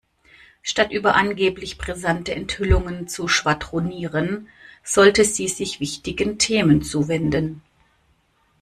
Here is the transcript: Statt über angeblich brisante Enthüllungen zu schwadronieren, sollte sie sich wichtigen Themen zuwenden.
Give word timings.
Statt 0.63 0.91
über 0.91 1.13
angeblich 1.13 1.77
brisante 1.77 2.33
Enthüllungen 2.33 3.07
zu 3.07 3.27
schwadronieren, 3.27 4.47
sollte 4.83 5.23
sie 5.25 5.47
sich 5.47 5.79
wichtigen 5.79 6.39
Themen 6.39 6.81
zuwenden. 6.81 7.61